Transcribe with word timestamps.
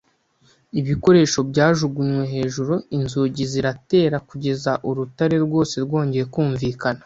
ibikoresho 0.79 1.39
byajugunywe 1.49 2.23
hejuru, 2.33 2.73
inzugi 2.97 3.41
ziratera, 3.51 4.17
kugeza 4.29 4.71
urutare 4.89 5.35
rwose 5.45 5.75
rwongeye 5.85 6.25
kumvikana 6.33 6.99